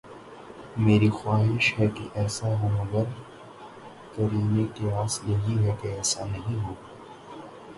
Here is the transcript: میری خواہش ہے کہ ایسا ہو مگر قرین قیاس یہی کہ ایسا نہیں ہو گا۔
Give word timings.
میری 0.77 1.09
خواہش 1.09 1.65
ہے 1.79 1.87
کہ 1.87 2.07
ایسا 2.13 2.47
ہو 2.61 2.67
مگر 2.69 3.03
قرین 4.15 4.65
قیاس 4.75 5.19
یہی 5.23 5.55
کہ 5.81 5.87
ایسا 5.87 6.25
نہیں 6.25 6.59
ہو 6.63 6.73
گا۔ 6.73 6.87